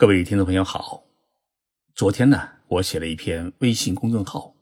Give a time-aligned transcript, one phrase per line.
[0.00, 1.04] 各位听众朋友好，
[1.94, 4.54] 昨天呢，我写了一篇微信公众号，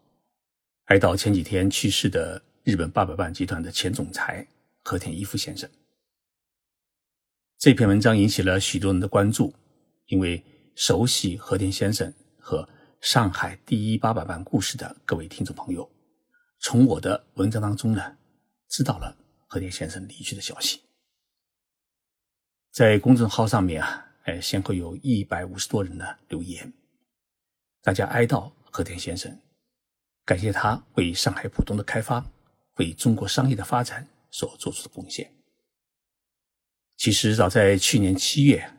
[0.86, 4.44] 哀悼前几天去世的日本八佰伴集团的前总裁
[4.82, 5.70] 和田一夫先生。
[7.56, 9.54] 这篇文章引起了许多人的关注，
[10.06, 12.68] 因为熟悉和田先生和
[13.00, 15.88] 上海第一八佰伴故事的各位听众朋友，
[16.58, 18.16] 从我的文章当中呢，
[18.68, 19.16] 知道了
[19.46, 20.80] 和田先生离去的消息。
[22.72, 24.06] 在公众号上面啊。
[24.28, 26.70] 哎，先后有一百五十多人呢留言，
[27.80, 29.40] 大家哀悼和田先生，
[30.26, 32.22] 感谢他为上海浦东的开发、
[32.76, 35.32] 为中国商业的发展所做出的贡献。
[36.98, 38.70] 其实早在去年七月，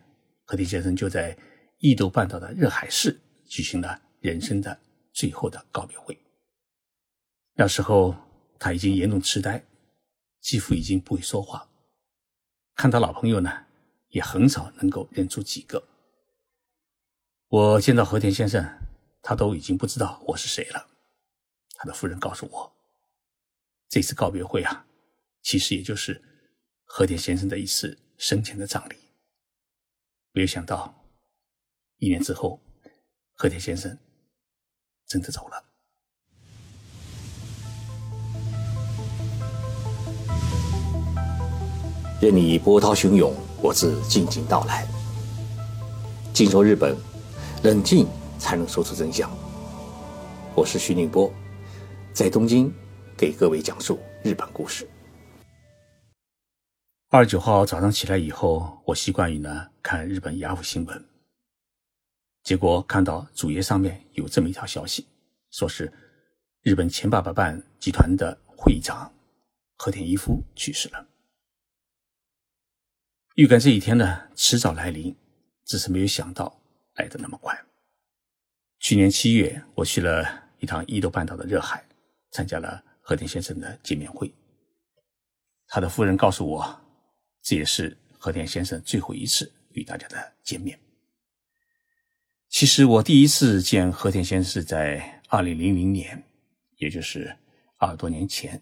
[0.46, 1.36] 和田先生就在
[1.80, 4.80] 伊豆半岛的热海市举行了人生的
[5.14, 6.16] 最后的告别会。
[7.56, 8.16] 那时候
[8.60, 9.66] 他已经严重痴呆，
[10.42, 11.68] 几乎已经不会说话，
[12.76, 13.66] 看到老朋友呢。
[14.10, 15.88] 也很少能够认出几个。
[17.48, 18.64] 我见到和田先生，
[19.22, 20.88] 他都已经不知道我是谁了。
[21.76, 22.72] 他的夫人告诉我，
[23.88, 24.86] 这次告别会啊，
[25.42, 26.22] 其实也就是
[26.84, 28.96] 和田先生的一次生前的葬礼。
[30.32, 30.94] 没有想到，
[31.98, 32.62] 一年之后，
[33.34, 33.98] 和田先生
[35.08, 35.69] 真的走了。
[42.22, 43.34] 任你波涛汹涌。
[43.62, 44.88] 我自静静到来。
[46.34, 46.96] 静说日本，
[47.64, 49.30] 冷静才能说出真相。
[50.56, 51.32] 我是徐宁波，
[52.14, 52.74] 在东京
[53.18, 54.88] 给各位讲述日本故事。
[57.10, 61.06] 二十九号早上起来以后，我习惯于呢看日本雅虎新闻，
[62.44, 65.06] 结果看到主页上面有这么一条消息，
[65.52, 65.92] 说是
[66.64, 69.12] 日本前八佰伴集团的会长
[69.78, 71.06] 和田一夫去世了。
[73.40, 75.16] 预感这一天呢，迟早来临，
[75.64, 76.62] 只是没有想到
[76.96, 77.58] 来的那么快。
[78.80, 81.82] 去年七月，我去了一趟伊豆半岛的热海，
[82.32, 84.30] 参加了和田先生的见面会。
[85.68, 86.82] 他的夫人告诉我，
[87.42, 90.78] 这也是和田先生最后一次与大家的见面。
[92.50, 96.22] 其实我第一次见和田先生是在二零零零年，
[96.76, 97.34] 也就是
[97.78, 98.62] 二十多年前。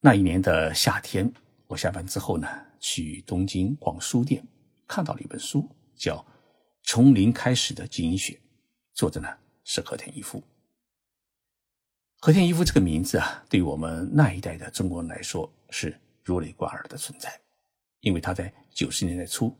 [0.00, 1.32] 那一年的夏天，
[1.68, 2.46] 我下班之后呢。
[2.82, 4.44] 去东京逛书店，
[4.88, 6.16] 看到了一本书，叫
[6.82, 8.34] 《从零开始的经营学》，
[8.92, 9.28] 作者呢
[9.62, 10.42] 是和田一夫。
[12.18, 17.40] 和田一夫这个名字啊，对于我们那一代的中国人来说是如雷贯耳的存在，
[18.00, 19.56] 因为他在九十年代初，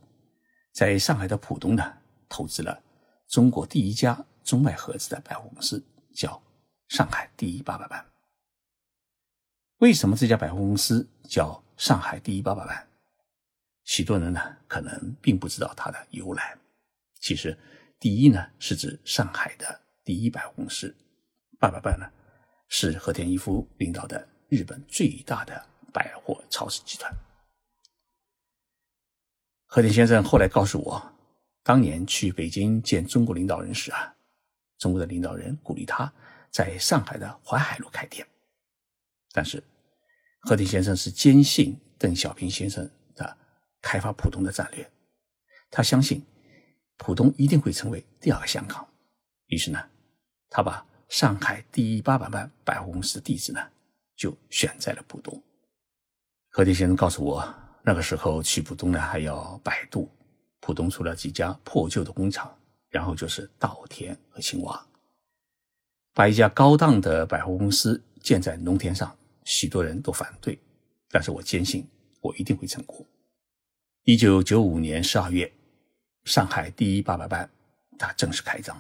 [0.72, 2.82] 在上海的浦东呢，投资了
[3.28, 5.80] 中国第一家中外合资的百货公司，
[6.12, 6.42] 叫
[6.88, 8.04] 上海第一八佰伴。
[9.78, 12.88] 为什么这家百货公司叫上海第一八佰伴？
[13.84, 16.56] 许多人呢可能并不知道它的由来。
[17.20, 17.56] 其实，
[18.00, 20.94] 第一呢是指上海的第一百货公司，
[21.58, 22.10] 八佰伴呢
[22.68, 27.12] 是和田一夫领导的日本最大的百货超市集团。
[29.66, 31.14] 和田先生后来告诉我，
[31.62, 34.14] 当年去北京见中国领导人时啊，
[34.78, 36.12] 中国的领导人鼓励他
[36.50, 38.26] 在上海的淮海路开店，
[39.32, 39.62] 但是
[40.40, 42.90] 和田先生是坚信邓小平先生。
[43.82, 44.90] 开发浦东的战略，
[45.70, 46.24] 他相信
[46.96, 48.88] 浦东一定会成为第二个香港。
[49.48, 49.78] 于是呢，
[50.48, 53.60] 他把上海第一八百万百货公司的地址呢，
[54.16, 55.42] 就选在了浦东。
[56.48, 60.08] 何田先生告诉我，那个时候去浦东呢还要百度。
[60.60, 62.56] 浦东除了几家破旧的工厂，
[62.88, 64.86] 然后就是稻田和青蛙。
[66.14, 70.56] 把一家高档的百货公司建在农田上，许多人都反对，
[71.10, 71.84] 但是我坚信
[72.20, 73.04] 我一定会成功。
[74.04, 75.52] 一九九五年十二月，
[76.24, 77.48] 上海第一八佰伴
[77.96, 78.76] 它正式开张。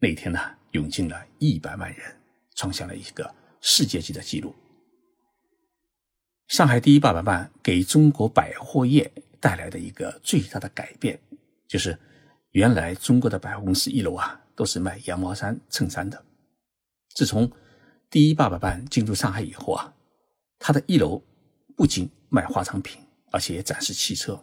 [0.00, 0.40] 那天呢，
[0.72, 2.16] 涌进了一百万人，
[2.56, 4.52] 创下了一个世界级的纪录。
[6.48, 9.08] 上海第一八佰伴给中国百货业
[9.38, 11.16] 带来的一个最大的改变，
[11.68, 11.96] 就是
[12.50, 16.20] 原来中国的百货公司一楼啊都是卖羊毛衫、衬衫的。
[17.14, 17.48] 自从
[18.10, 19.94] 第一八佰伴进驻上海以后啊，
[20.58, 21.22] 它的一楼
[21.76, 23.00] 不仅卖化妆品。
[23.34, 24.40] 而且也展示汽车，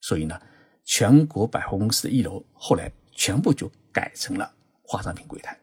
[0.00, 0.36] 所以呢，
[0.82, 4.52] 全国百货公司的一楼后来全部就改成了
[4.82, 5.56] 化妆品柜台。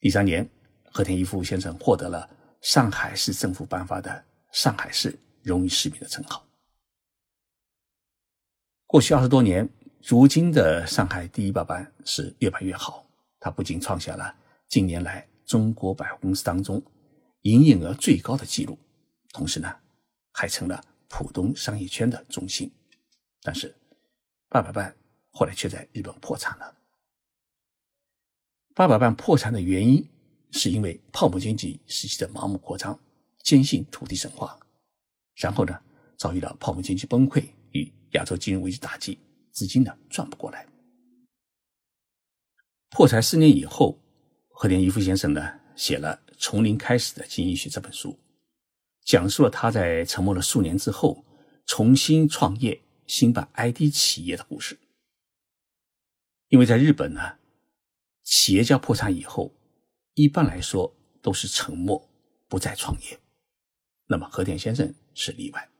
[0.00, 0.46] 第三年，
[0.84, 2.28] 和田一夫先生获得了
[2.60, 4.22] 上海市政府颁发的
[4.52, 6.46] 上海市荣誉市民的称号。
[8.86, 9.66] 过去二十多年，
[10.02, 13.06] 如今的上海第一八班是越办越好。
[13.40, 14.36] 它不仅创下了
[14.68, 16.82] 近年来中国百货公司当中
[17.40, 18.78] 营业额最高的记录，
[19.32, 19.74] 同时呢。
[20.32, 22.70] 还成了浦东商业圈的中心，
[23.42, 23.74] 但是
[24.48, 24.96] 八佰伴
[25.30, 26.76] 后来却在日本破产了。
[28.74, 30.08] 八佰伴破产的原因，
[30.50, 32.98] 是因为泡沫经济时期的盲目扩张，
[33.42, 34.58] 坚信土地神话，
[35.34, 35.78] 然后呢，
[36.16, 39.18] 遭遇了泡沫经济崩溃与亚洲金融危机打击，
[39.50, 40.66] 资金呢转不过来。
[42.88, 43.98] 破财四年以后，
[44.48, 48.18] 和田一夫先生呢写了《从零开始的经营学》这本书，
[49.04, 51.24] 讲述了他在沉默了数年之后
[51.66, 54.78] 重新创业、新办 ID 企业的故事。
[56.48, 57.38] 因为在日本呢，
[58.22, 59.54] 企业家破产以后，
[60.14, 62.08] 一般来说都是沉默，
[62.48, 63.18] 不再创业。
[64.06, 65.70] 那么和田先生是例外。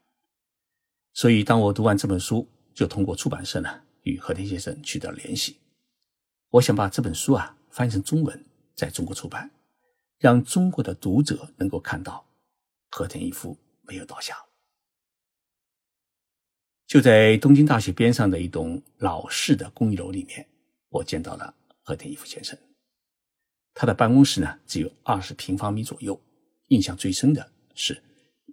[1.13, 5.59] 所以当我读完这本书，就通过出版社呢与和田先生取得联系。
[6.49, 8.45] 我想把这本书啊翻译成中文，
[8.75, 9.51] 在中国出版，
[10.19, 12.27] 让中国的读者能够看到
[12.93, 14.37] 和田一夫没有倒下。
[16.87, 20.47] 就在东京大学边上的一栋老式的公寓楼里面，
[20.91, 22.56] 我见到了和田一夫先生。
[23.73, 26.21] 他的办公室呢只有二十平方米左右，
[26.67, 28.00] 印象最深的是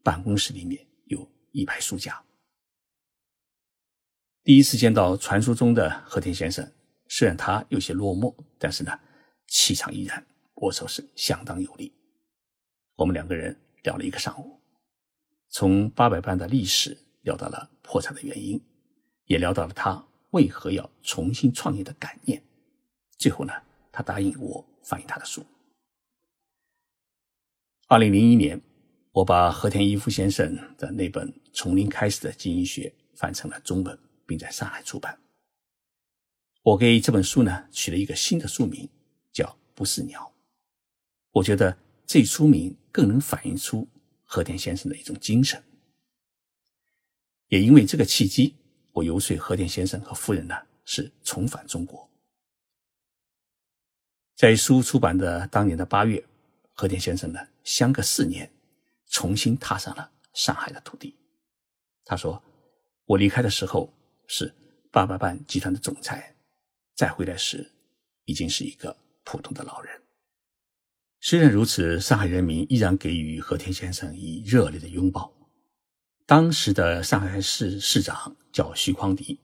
[0.01, 2.23] 办公室里面有一排书架。
[4.45, 6.71] 第一次见到传说中的和田先生。
[7.11, 8.99] 虽然他有些落寞，但是呢，
[9.47, 10.23] 气场依然，
[10.61, 11.91] 握手是相当有力。
[12.95, 14.59] 我们两个人聊了一个上午，
[15.49, 18.61] 从八百伴的历史聊到了破产的原因，
[19.25, 22.43] 也聊到了他为何要重新创业的感念。
[23.17, 23.53] 最后呢，
[23.91, 25.45] 他答应我翻译他的书。
[27.87, 28.61] 二零零一年，
[29.11, 35.19] 我把和田一夫先生的那本《从零开始的经营学》翻成了中文，并在上海出版。
[36.61, 38.87] 我给这本书呢取了一个新的书名，
[39.31, 40.21] 叫《不是鸟》。
[41.31, 41.75] 我觉得
[42.09, 43.87] 这书名更能反映出
[44.25, 45.63] 和田先生的一种精神。
[47.49, 48.55] 也因为这个契机，
[48.93, 52.09] 我游说和田先生和夫人呢是重返中国。
[54.35, 56.25] 在书出版的当年的八月，
[56.73, 58.51] 和田先生呢相隔四年，
[59.05, 61.15] 重新踏上了上海的土地。
[62.05, 62.41] 他说
[63.05, 63.93] ：“我离开的时候
[64.25, 64.51] 是
[64.89, 66.35] 八佰伴集团的总裁。”
[66.97, 67.71] 再回来时，
[68.25, 70.01] 已经是一个普通的老人。
[71.21, 75.31] 虽然如此，上海人民依然给予和田先生以热烈的拥抱。
[76.25, 79.39] 当时的上海市市长叫徐匡迪，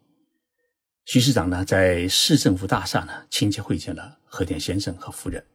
[1.03, 5.45] 徐市长呢在市政府大厦呢亲切会见了和田先生和夫人。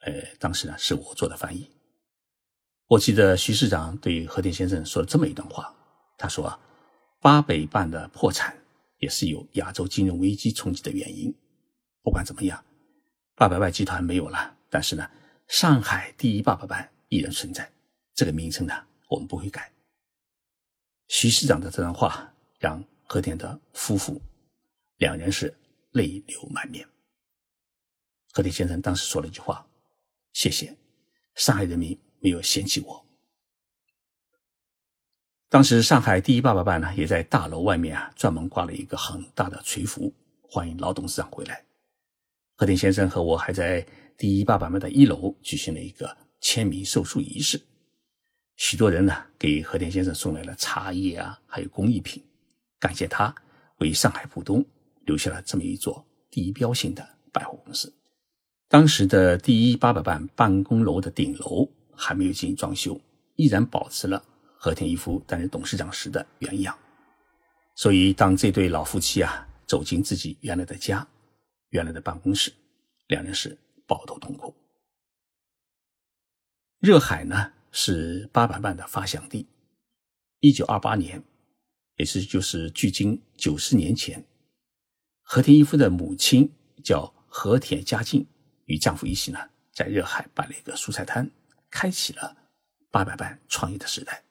[0.00, 1.70] 呃，当时呢是我做的翻译。
[2.88, 5.72] 我记得徐市长对和田先生说了这么一段话，
[6.16, 6.58] 他说：“啊
[7.20, 8.56] 八北办的破产
[8.98, 11.32] 也是有亚洲金融危机冲击的原因。”
[12.02, 12.64] 不管怎么样，
[13.36, 15.08] 八百万集团没有了，但是呢，
[15.48, 17.70] 上海第一八百万依然存在。
[18.14, 18.74] 这个名称呢，
[19.08, 19.72] 我们不会改。
[21.08, 24.20] 徐市长的这段话让和田的夫妇
[24.98, 25.56] 两人是
[25.92, 26.86] 泪流满面。
[28.32, 29.66] 和田先生当时说了一句话
[30.34, 30.76] ：“谢谢
[31.34, 33.04] 上海人民没有嫌弃我。”
[35.48, 40.12] 当时上海第一爸爸办呢，也在大楼外面啊，专门挂了一个很大的垂幅，
[40.42, 41.64] 欢迎老董事长回来。
[42.54, 43.86] 和田先生和我还在
[44.18, 47.58] 第一八百万的一楼举行了一个签名售书仪式，
[48.56, 52.20] 许多人呢给和田先生送来了茶叶啊，还有工艺品，
[52.80, 53.32] 感谢他
[53.78, 54.66] 为上海浦东
[55.06, 57.92] 留下了这么一座地标性的百货公司。
[58.68, 63.00] 当时的第一八百办办公楼的顶楼还没有进行装修，
[63.36, 64.20] 依然保持了
[64.58, 66.76] 和田一夫担任董事长时的原样。
[67.76, 71.06] 所以，当这对老夫妻啊走进自己原来的家。
[71.70, 72.50] 原来的办公室，
[73.08, 73.56] 两人是
[73.88, 74.54] 抱头痛哭。
[76.78, 79.48] 热海呢是八佰伴的发祥地。
[80.38, 81.24] 一九二八年，
[81.96, 84.24] 也是就是距今九十年前，
[85.22, 86.52] 和田一夫的母亲
[86.84, 88.24] 叫和田佳静，
[88.66, 89.38] 与丈夫一起呢
[89.72, 91.28] 在热海办了一个蔬菜摊，
[91.70, 92.36] 开启了
[92.90, 94.22] 八佰伴创业的时代。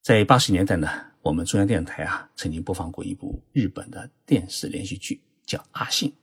[0.00, 0.88] 在八十年代呢，
[1.20, 5.20] 我们中央电视台啊曾经播放过一部日本的电视连续剧。
[5.48, 6.14] 叫阿信，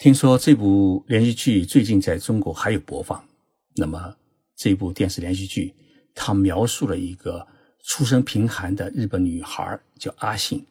[0.00, 3.22] 听说这部连续剧最近在中国还有播放。
[3.76, 4.16] 那么
[4.56, 5.74] 这部电视连续剧，
[6.14, 7.46] 它描述了一个
[7.84, 10.64] 出身贫寒的日本女孩叫阿信，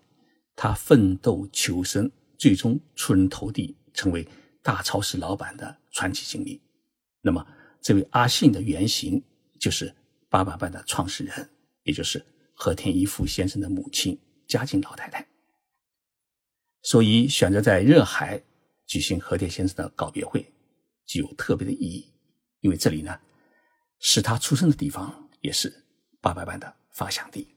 [0.55, 2.09] 她奋斗求生，
[2.39, 4.27] 最终出人头地，成为
[4.63, 6.59] 大超市老板的传奇经历。
[7.21, 7.45] 那么
[7.79, 9.23] 这位阿信的原型
[9.59, 9.93] 就是
[10.27, 11.49] 八佰伴的创始人，
[11.83, 14.17] 也就是和田一夫先生的母亲
[14.47, 15.23] 嘉靖老太太。
[16.81, 18.41] 所以选择在热海
[18.89, 20.43] 举行和田先生的告别会，
[21.05, 22.11] 具有特别的意义，
[22.61, 23.15] 因为这里呢
[23.99, 25.71] 是他出生的地方，也是
[26.19, 27.47] 八百万的发祥地。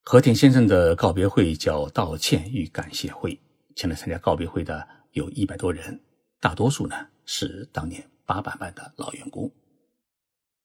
[0.00, 3.38] 和田先生的告别会叫道歉与感谢会，
[3.76, 6.02] 前来参加告别会的有一百多人，
[6.40, 6.96] 大多数呢
[7.26, 9.52] 是当年八佰伴的老员工。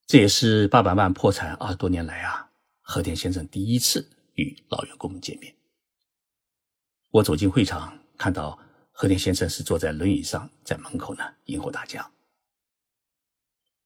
[0.07, 5.53] 这也是八佰伴破产二十多年来啊，和田先生第一次与老员工们见面。
[7.13, 8.57] 我走进会场，看到
[8.91, 12.11] 和田先生是坐在轮椅上，在门口呢迎候大家。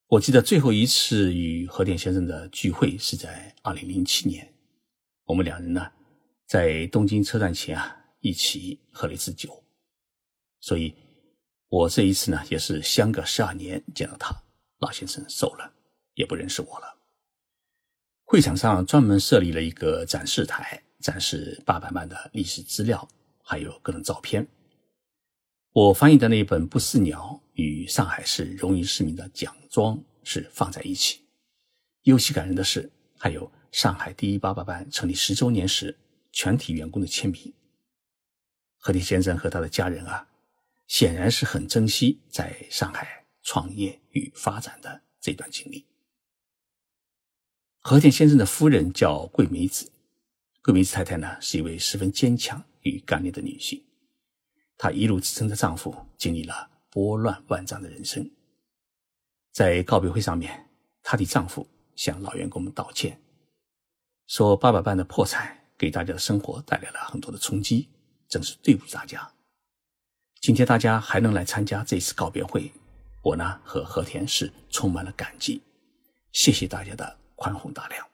[0.07, 4.53] 我记得最后一次与和田先生的聚会是在二零零七年，
[5.25, 5.91] 我们两人呢
[6.45, 9.61] 在东京车站前啊一起喝了一次酒，
[10.61, 10.95] 所以，
[11.67, 14.33] 我这一次呢也是相隔十二年见到他，
[14.79, 15.69] 老先生瘦了，
[16.13, 16.97] 也不认识我了。
[18.23, 23.05] 会场上专门设立了一个展示台，展示八百万的历史资料，
[23.49, 24.45] 还有各种照片。
[25.71, 31.21] 我翻译的那一本《不死鸟》与上海市荣誉市民的奖状是放在一起。
[32.01, 35.97] 尤其感人的是，还有上海第一八八班成立十周年时
[36.33, 37.53] 全体员工的签名。
[38.75, 40.27] 和田先生和他的家人啊，
[40.87, 45.85] 显然是很珍惜在上海创业与发展的这段经历。
[47.79, 49.89] 和田先生的夫人叫桂美子，
[50.61, 53.83] 桂美子太太呢是一位十分坚强与干练的女性。
[54.77, 58.29] 她一路支撑着丈夫，经历了波乱万丈的人生。
[59.51, 60.69] 在告别会上面，
[61.01, 63.19] 她的丈夫向老员工们道歉，
[64.27, 67.89] 说八佰伴的破产给大家的生活带来了很多的冲击，
[68.27, 69.31] 真是对不起大家。
[70.41, 72.71] 今天大家还能来参加这次告别会，
[73.23, 75.63] 我呢和和田是充满了感激，
[76.31, 78.07] 谢谢大家的宽宏大量。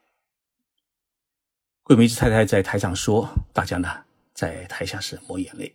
[1.84, 5.74] 桂梅子太太在台上说，大家呢在台下是抹眼泪。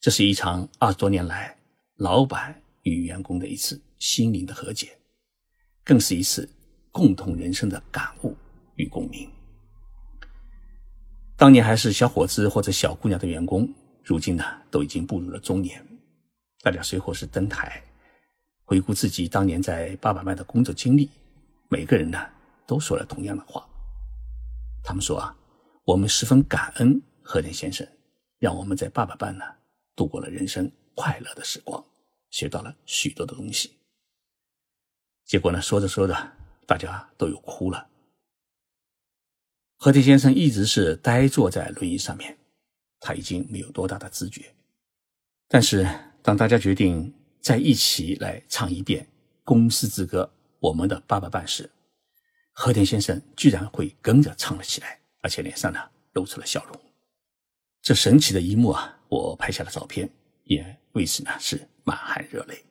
[0.00, 1.56] 这是一场二十多年来
[1.96, 4.98] 老板与员工的一次心灵的和解，
[5.84, 6.48] 更是一次
[6.90, 8.36] 共同人生的感悟
[8.74, 9.30] 与共鸣。
[11.36, 13.72] 当年还是小伙子或者小姑娘的员工，
[14.02, 15.84] 如今呢都已经步入了中年。
[16.62, 17.82] 大家随后是登台，
[18.64, 21.10] 回顾自己当年在八百万的工作经历，
[21.68, 22.18] 每个人呢
[22.66, 23.64] 都说了同样的话。
[24.84, 25.36] 他们说啊，
[25.84, 27.00] 我们十分感恩
[27.32, 27.88] 和田先生，
[28.38, 29.42] 让我们在爸爸班呢。
[29.96, 31.82] 度过了人生快乐的时光，
[32.28, 33.78] 学到了许多的东西。
[35.24, 36.14] 结果呢，说着说着，
[36.66, 37.88] 大家都有哭了。
[39.78, 42.36] 和田先生一直是呆坐在轮椅上面，
[43.00, 44.54] 他已经没有多大的知觉。
[45.48, 45.88] 但是，
[46.22, 49.02] 当大家决定在一起来唱一遍
[49.42, 51.70] 《公司之歌》，我们的八佰伴时，
[52.52, 55.80] 和田先生居然会跟着唱了起来，而且脸上呢
[56.12, 56.78] 露出了笑容。
[57.82, 58.96] 这神奇的一幕啊！
[59.08, 60.08] 我拍下了照片，
[60.44, 62.64] 也为此呢是满含热泪。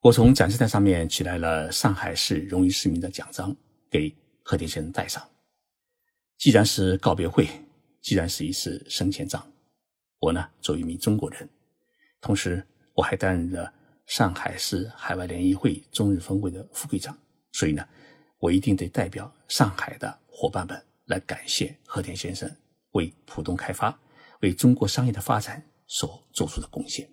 [0.00, 3.56] 我从展示台上面取来了上海市荣誉市民的奖章，
[3.90, 5.26] 给贺田先生戴上。
[6.36, 7.48] 既然是告别会，
[8.02, 9.42] 既然是一次生前葬，
[10.18, 11.48] 我呢作为一名中国人，
[12.20, 12.62] 同时
[12.92, 13.72] 我还担任着
[14.04, 17.16] 上海市海外联谊会中日分会的副会长，
[17.52, 17.88] 所以呢，
[18.36, 22.54] 我一定得代表上海的伙伴们来感谢贺田先生
[22.92, 23.98] 为浦东开发。
[24.42, 27.08] 为中国商业的发展所做出的贡献。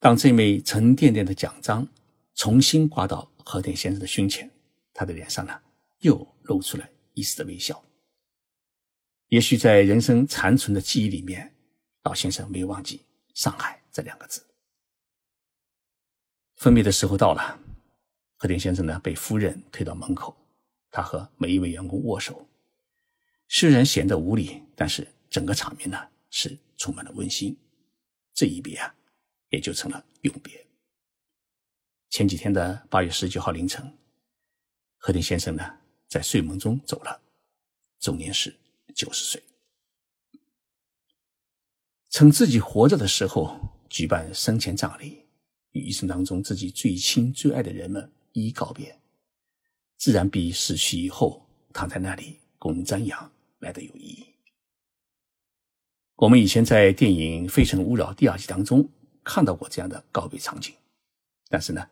[0.00, 1.86] 当这枚沉甸甸的奖章
[2.34, 4.50] 重新挂到和田先生的胸前，
[4.92, 5.62] 他的脸上呢
[6.00, 7.80] 又露出了一丝的微笑。
[9.28, 11.54] 也许在人生残存的记忆里面，
[12.02, 13.00] 老先生没有忘记
[13.34, 14.44] “上海”这两个字。
[16.56, 17.56] 分别的时候到了，
[18.36, 20.36] 和田先生呢被夫人推到门口，
[20.90, 22.44] 他和每一位员工握手，
[23.54, 25.06] 虽然显得无礼，但是。
[25.32, 27.56] 整个场面呢是充满了温馨，
[28.34, 28.94] 这一别啊
[29.48, 30.66] 也就成了永别。
[32.10, 33.96] 前几天的八月十九号凌晨，
[34.98, 35.64] 和田先生呢
[36.06, 37.18] 在睡梦中走了，
[37.98, 38.54] 终年是
[38.94, 39.42] 九十岁。
[42.10, 45.24] 趁自己活着的时候举办生前葬礼，
[45.70, 49.00] 与一生当中自己最亲最爱的人们一一告别，
[49.96, 53.32] 自然比死去以后躺在那里供人瞻仰
[53.62, 54.26] 来的有意义。
[56.16, 58.88] 我们以前在电影《非诚勿扰》第二季当中
[59.24, 60.74] 看到过这样的告别场景，
[61.48, 61.88] 但是呢，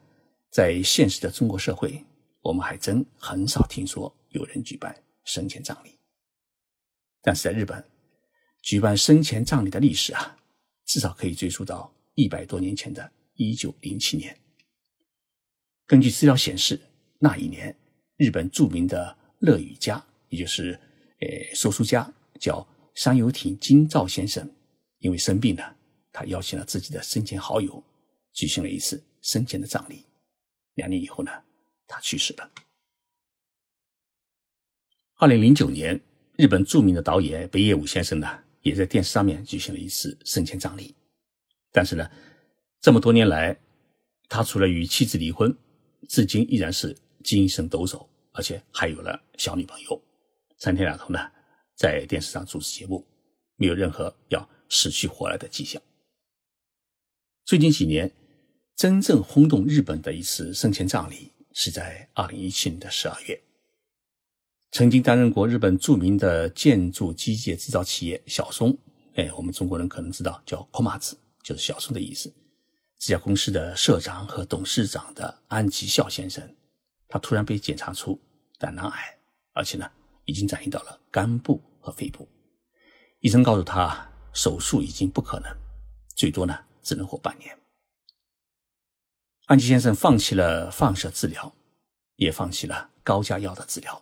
[0.50, 2.04] 在现实的中国社会，
[2.40, 5.98] 我们还真很少听说有人举办生前葬礼。
[7.22, 7.84] 但是在日本，
[8.62, 10.38] 举办生前葬礼的历史啊，
[10.84, 14.36] 至少可以追溯到一百多年前的一九零七年。
[15.86, 16.80] 根据资料显示，
[17.18, 17.76] 那一年，
[18.16, 20.78] 日本著名的乐语家，也就是
[21.20, 22.66] 呃说书家，叫。
[22.92, 24.46] 山游亭金兆先生
[24.98, 25.62] 因为生病呢，
[26.12, 27.82] 他邀请了自己的生前好友，
[28.32, 30.04] 举行了一次生前的葬礼。
[30.74, 31.30] 两年以后呢，
[31.86, 32.50] 他去世了。
[35.14, 35.98] 二零零九年，
[36.36, 40.94] 日本著名的导演北野武先生呢，也在电视上面举行了一次生前葬礼。
[41.70, 42.10] 但是呢，
[42.80, 43.56] 这么多年来，
[44.28, 45.56] 他除了与妻子离婚，
[46.08, 50.02] 至今依然是精神抖擞，而且还有了小女朋友。
[50.60, 51.18] 三天两头呢，
[51.74, 53.02] 在电视上主持节目，
[53.56, 55.80] 没有任何要死去活来的迹象。
[57.46, 58.12] 最近几年，
[58.76, 63.40] 真正轰动日本的一次生前葬礼是在二零一七年的十二月。
[64.70, 68.76] 曾经担任过日本著名的建筑机械制造企业小松，
[69.14, 71.00] 哎，我们中国人可能知道叫 k o m a
[71.42, 72.30] 就是小松的意思。
[72.98, 76.54] 这家公司的社长和董事长的安吉孝先生，
[77.08, 78.20] 他突然被检查出
[78.58, 79.18] 胆囊癌，
[79.54, 79.90] 而且呢，
[80.30, 82.28] 已经转移到了肝部和肺部。
[83.18, 85.52] 医生告诉他，手术已经不可能，
[86.14, 87.58] 最多呢，只能活半年。
[89.46, 91.52] 安吉先生放弃了放射治疗，
[92.14, 94.00] 也放弃了高价药的治疗。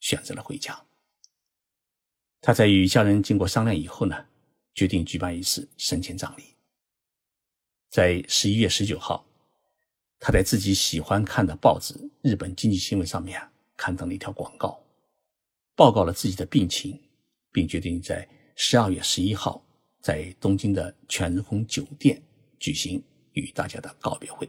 [0.00, 0.84] 选择了回家。
[2.40, 4.26] 他在与家人经过商量以后呢，
[4.74, 6.56] 决定举办一次生前葬礼。
[7.88, 9.24] 在十一月十九号，
[10.18, 13.40] 他在自己喜欢看的报纸《日本经济新闻》上面
[13.76, 14.81] 刊登了一条广告，
[15.74, 17.00] 报告了自己的病情，
[17.50, 19.64] 并决定在十二月十一号
[20.00, 22.22] 在东京的全日空酒店
[22.58, 23.02] 举行
[23.32, 24.48] 与大家的告别会。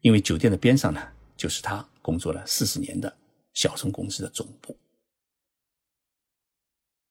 [0.00, 1.00] 因为酒店的边上呢，
[1.36, 3.16] 就是他工作了四十年的。
[3.56, 4.78] 小松公司的总部。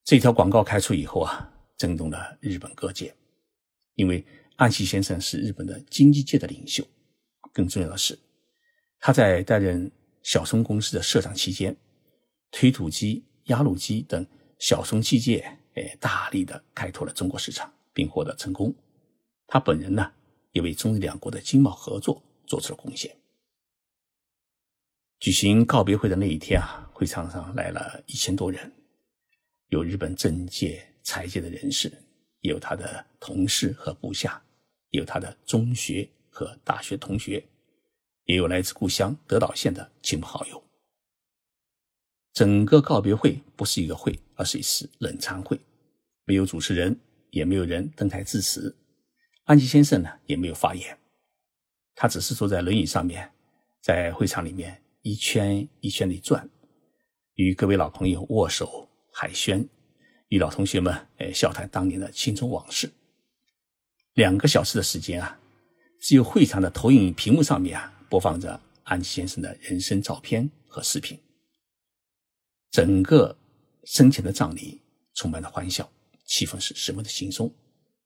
[0.04, 3.12] 这条广告开出以后啊，震动了日本各界。
[3.96, 4.24] 因为
[4.56, 6.86] 安西先生是日本的经济界的领袖，
[7.52, 8.16] 更重要的是，
[9.00, 11.76] 他在担任小松公司的社长期间，
[12.52, 14.25] 推土机、压路机等
[14.60, 15.44] 小松器械，
[15.75, 18.74] 哎，大力的开拓了中国市场，并获得成功。
[19.48, 20.12] 他本人呢，
[20.52, 23.16] 也为中日两国的经贸合作做出了贡献。
[25.20, 28.72] 举行告别会的那一天啊，会场上来了一千多人，
[29.70, 31.91] 有日本政界、财界的人士，
[32.41, 34.41] 也有他的同事和部下，
[34.89, 37.43] 也有他的中学和大学同学，
[38.26, 40.64] 也有来自故乡德岛县的亲朋好友。
[42.36, 45.60] 整个告别会不是一个会，而是一次冷餐会，
[46.26, 47.00] 没有主持人，
[47.32, 48.76] 也没有人登台致辞。
[49.45, 50.98] 安吉先生呢，也没有发言，
[51.95, 53.32] 他只是坐在轮椅上面，
[53.82, 54.80] 在会场里面。
[55.02, 56.50] 一圈一圈地转，
[57.36, 59.67] 与各位老朋友握手寒暄，
[60.30, 62.91] 与老同学们哎笑谈当年的青春往事。
[64.15, 65.39] 两个小时的时间啊，
[66.02, 71.15] 只有会场的投影屏幕上面啊播放着安吉先生的人生照片和视频。
[72.76, 73.38] 整个
[73.86, 74.82] 生前的葬礼
[75.14, 75.90] 充满了欢笑，
[76.26, 77.50] 气氛是十分的轻松。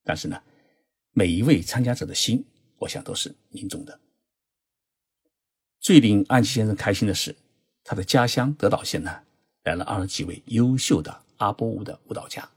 [0.03, 0.39] 但是呢，
[1.09, 2.45] 每一位参加者的心，
[2.77, 3.99] 我想都是凝重的。
[5.79, 7.35] 最令安琪先生开心的是，
[7.83, 9.23] 他的家乡德岛县呢，
[9.63, 12.47] 来了二十几位优秀的阿波舞的舞蹈家，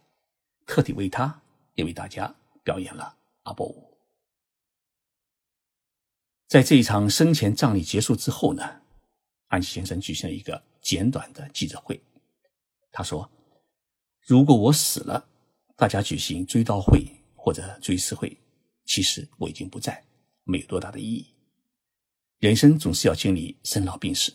[0.66, 1.40] 特地为他
[1.76, 3.96] 也为大家表演了阿波舞。
[6.46, 8.82] 在这一场生前葬礼结束之后呢，
[9.46, 11.98] 安琪先生举行了一个简短的记者会。
[12.90, 13.30] 他说
[14.20, 15.26] ：“如果我死了，
[15.76, 18.36] 大家举行追悼会或者追思会，
[18.84, 20.04] 其实我已经不在，
[20.44, 21.26] 没有多大的意义。”
[22.38, 24.34] 人生总是要经历生老病死，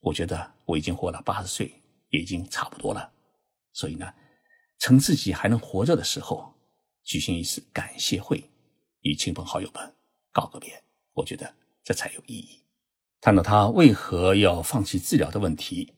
[0.00, 3.12] 我觉得我已经活了八十岁，也已经差不多了。
[3.72, 4.12] 所以呢，
[4.78, 6.52] 趁自己还能活着的时候，
[7.04, 8.42] 举行一次感谢会，
[9.02, 9.94] 与亲朋好友们
[10.32, 12.60] 告个别，我觉得这才有意义。
[13.26, 15.92] 谈到他为何要放弃治疗的问题，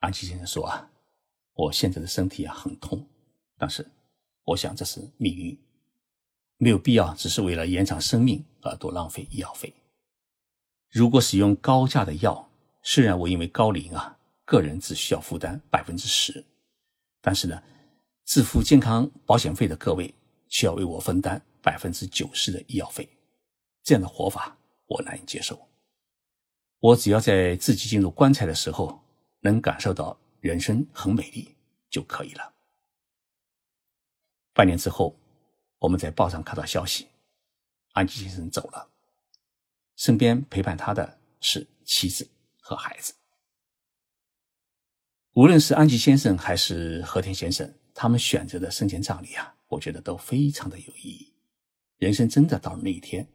[0.00, 0.90] 安琪先生说啊，
[1.54, 3.06] 我现在的身体啊很痛，
[3.56, 3.88] 但是
[4.42, 5.56] 我想这是命运，
[6.56, 9.72] 没有必要只是为了延长生命而多浪费医药费。
[10.90, 12.50] 如果使用高价的药，
[12.82, 16.44] 虽然我因为高龄啊，个人只需要负担百分之十，
[17.20, 17.62] 但是呢，
[18.24, 20.12] 自付健康保险费的各位
[20.48, 23.08] 需要为我分担百分之九十的医药费，
[23.84, 25.56] 这样的活法我难以接受。
[26.82, 29.00] 我只要在自己进入棺材的时候
[29.38, 31.54] 能感受到人生很美丽
[31.88, 32.52] 就可以了。
[34.52, 35.16] 半年之后，
[35.78, 37.06] 我们在报上看到消息，
[37.92, 38.90] 安吉先生走了。
[39.94, 42.28] 身边陪伴他的是妻子
[42.60, 43.14] 和孩子。
[45.34, 51.32] 无论是安吉先生还是和田先生，他们选择的生前葬礼啊，我觉得都非常的有意义。
[51.98, 53.28] 人生真的到了那一天，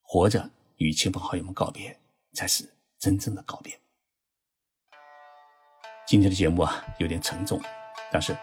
[0.00, 1.96] 活着与亲朋好友们告别，
[2.34, 2.68] 才是
[2.98, 3.78] 真正的告别。
[6.06, 7.60] 今天的节目啊，有点沉重，
[8.10, 8.36] 但是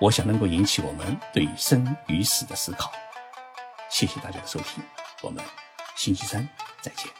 [0.00, 2.92] 我想能够引起我们对生与死的思考。
[3.90, 4.82] 谢谢大家的收听，
[5.22, 5.42] 我们。
[5.96, 6.48] 星期三
[6.80, 7.17] 再见。